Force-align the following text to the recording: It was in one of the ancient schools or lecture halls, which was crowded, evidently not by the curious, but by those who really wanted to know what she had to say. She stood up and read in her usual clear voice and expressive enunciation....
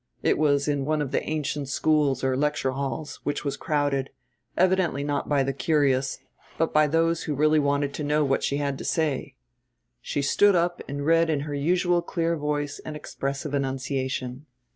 It 0.23 0.39
was 0.39 0.67
in 0.67 0.83
one 0.83 0.99
of 0.99 1.11
the 1.11 1.21
ancient 1.29 1.69
schools 1.69 2.23
or 2.23 2.35
lecture 2.35 2.71
halls, 2.71 3.19
which 3.23 3.45
was 3.45 3.55
crowded, 3.55 4.09
evidently 4.57 5.03
not 5.03 5.29
by 5.29 5.43
the 5.43 5.53
curious, 5.53 6.17
but 6.57 6.73
by 6.73 6.87
those 6.87 7.25
who 7.25 7.35
really 7.35 7.59
wanted 7.59 7.93
to 7.93 8.03
know 8.03 8.25
what 8.25 8.41
she 8.43 8.57
had 8.57 8.79
to 8.79 8.83
say. 8.83 9.35
She 10.01 10.23
stood 10.23 10.55
up 10.55 10.81
and 10.87 11.05
read 11.05 11.29
in 11.29 11.41
her 11.41 11.53
usual 11.53 12.01
clear 12.01 12.35
voice 12.35 12.79
and 12.83 12.95
expressive 12.95 13.53
enunciation.... 13.53 14.47